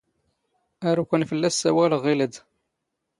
[0.87, 2.35] ⴰⵔ ⵓⴽⴰⵏ ⴼⵍⵍⴰⵙ ⵙⴰⵡⴰⵍⵖ ⵖⵉⵍⴰⴷ.